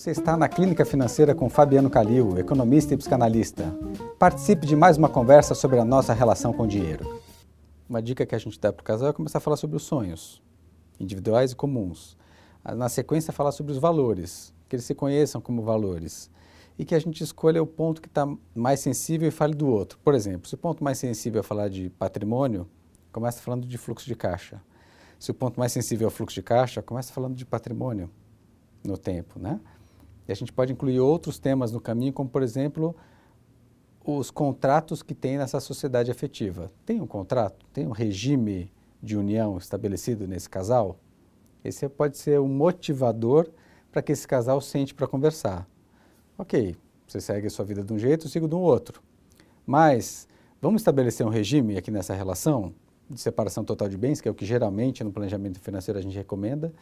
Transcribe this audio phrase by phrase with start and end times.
[0.00, 3.70] Você está na Clínica Financeira com Fabiano Calil, economista e psicanalista.
[4.18, 7.20] Participe de mais uma conversa sobre a nossa relação com o dinheiro.
[7.86, 9.82] Uma dica que a gente dá para o casal é começar a falar sobre os
[9.82, 10.42] sonhos,
[10.98, 12.16] individuais e comuns.
[12.64, 16.30] Na sequência, falar sobre os valores, que eles se conheçam como valores.
[16.78, 19.98] E que a gente escolha o ponto que está mais sensível e fale do outro.
[20.02, 22.66] Por exemplo, se o ponto mais sensível é falar de patrimônio,
[23.12, 24.62] começa falando de fluxo de caixa.
[25.18, 28.10] Se o ponto mais sensível é o fluxo de caixa, começa falando de patrimônio
[28.82, 29.60] no tempo, né?
[30.30, 32.94] E a gente pode incluir outros temas no caminho, como, por exemplo,
[34.04, 36.70] os contratos que tem nessa sociedade afetiva.
[36.86, 37.66] Tem um contrato?
[37.72, 40.96] Tem um regime de união estabelecido nesse casal?
[41.64, 43.50] Esse pode ser um motivador
[43.90, 45.68] para que esse casal sente para conversar.
[46.38, 46.76] Ok,
[47.08, 49.02] você segue a sua vida de um jeito, eu sigo de um outro.
[49.66, 50.28] Mas
[50.62, 52.72] vamos estabelecer um regime aqui nessa relação
[53.10, 56.14] de separação total de bens, que é o que geralmente no planejamento financeiro a gente
[56.14, 56.72] recomenda.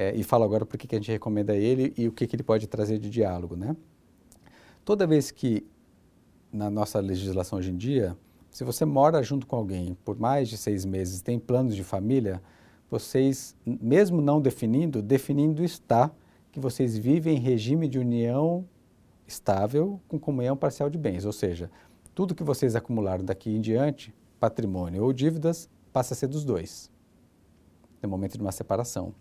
[0.00, 2.44] É, e falo agora por que a gente recomenda ele e o que, que ele
[2.44, 3.56] pode trazer de diálogo.
[3.56, 3.76] Né?
[4.84, 5.66] Toda vez que,
[6.52, 8.16] na nossa legislação hoje em dia,
[8.48, 12.40] se você mora junto com alguém por mais de seis meses, tem planos de família,
[12.88, 16.12] vocês, mesmo não definindo, definindo está
[16.52, 18.64] que vocês vivem em regime de união
[19.26, 21.68] estável com comunhão parcial de bens, ou seja,
[22.14, 26.88] tudo que vocês acumularam daqui em diante, patrimônio ou dívidas, passa a ser dos dois,
[28.00, 29.12] no momento de uma separação.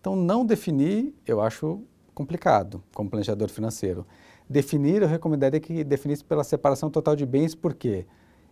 [0.00, 1.82] Então, não definir, eu acho
[2.14, 4.06] complicado como planejador financeiro.
[4.48, 8.06] Definir, eu recomendaria que definisse pela separação total de bens, porque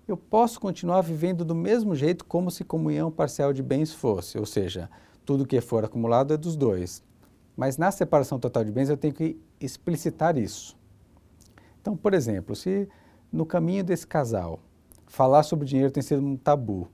[0.07, 4.47] eu posso continuar vivendo do mesmo jeito como se comunhão parcial de bens fosse, ou
[4.47, 4.91] seja,
[5.25, 7.03] tudo que for acumulado é dos dois.
[7.57, 10.77] Mas na separação total de bens eu tenho que explicitar isso.
[11.81, 12.89] Então, por exemplo, se
[13.33, 14.61] no caminho desse casal
[15.07, 16.89] falar sobre dinheiro tem sido um tabu,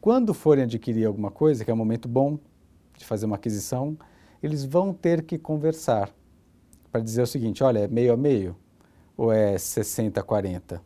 [0.00, 2.38] quando forem adquirir alguma coisa, que é um momento bom
[3.02, 3.98] de fazer uma aquisição,
[4.42, 6.10] eles vão ter que conversar
[6.90, 8.56] para dizer o seguinte: olha, é meio a meio
[9.16, 10.80] ou é 60 a 40?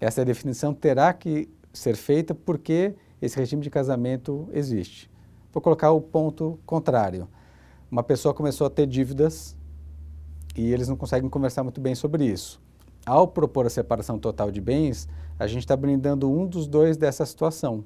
[0.00, 5.10] Essa definição terá que ser feita porque esse regime de casamento existe.
[5.52, 7.28] Vou colocar o ponto contrário.
[7.90, 9.56] Uma pessoa começou a ter dívidas
[10.56, 12.60] e eles não conseguem conversar muito bem sobre isso.
[13.04, 17.26] Ao propor a separação total de bens, a gente está brindando um dos dois dessa
[17.26, 17.84] situação.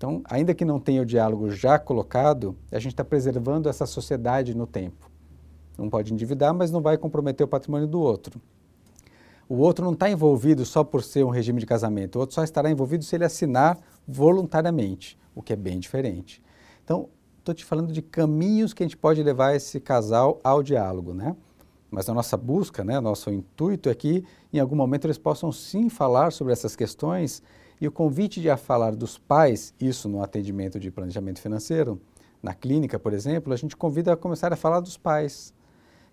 [0.00, 4.56] Então, ainda que não tenha o diálogo já colocado, a gente está preservando essa sociedade
[4.56, 5.10] no tempo.
[5.78, 8.40] Um pode endividar, mas não vai comprometer o patrimônio do outro.
[9.46, 12.42] O outro não está envolvido só por ser um regime de casamento, o outro só
[12.42, 13.78] estará envolvido se ele assinar
[14.08, 16.42] voluntariamente, o que é bem diferente.
[16.82, 21.12] Então, estou te falando de caminhos que a gente pode levar esse casal ao diálogo,
[21.12, 21.36] né?
[21.90, 25.90] Mas a nossa busca, né, nosso intuito é que em algum momento eles possam sim
[25.90, 27.42] falar sobre essas questões
[27.80, 31.98] e o convite de a falar dos pais, isso no atendimento de planejamento financeiro,
[32.42, 35.54] na clínica, por exemplo, a gente convida a começar a falar dos pais.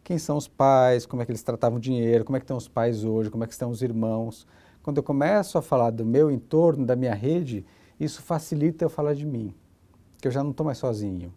[0.04, 2.56] Quem são os pais, como é que eles tratavam o dinheiro, como é que estão
[2.56, 4.48] os pais hoje, como é que estão os irmãos.
[4.82, 7.66] Quando eu começo a falar do meu entorno, da minha rede,
[8.00, 9.54] isso facilita eu falar de mim,
[10.22, 11.34] que eu já não estou mais sozinho.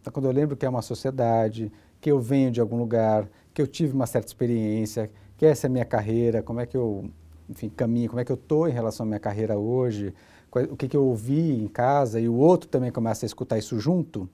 [0.00, 3.62] Então, quando eu lembro que é uma sociedade, que eu venho de algum lugar, que
[3.62, 7.10] eu tive uma certa experiência, que essa é a minha carreira, como é que eu
[7.48, 10.14] enfim, caminho, como é que eu estou em relação à minha carreira hoje,
[10.70, 13.78] o que, que eu ouvi em casa, e o outro também começa a escutar isso
[13.78, 14.28] junto,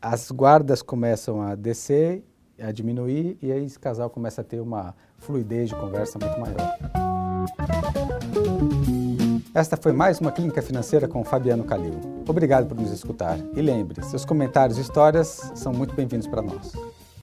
[0.00, 2.24] as guardas começam a descer,
[2.58, 6.78] a diminuir, e aí esse casal começa a ter uma fluidez de conversa muito maior.
[9.52, 11.98] Esta foi mais uma Clínica Financeira com Fabiano Calil.
[12.28, 13.38] Obrigado por nos escutar.
[13.54, 16.72] E lembre, seus comentários e histórias são muito bem-vindos para nós.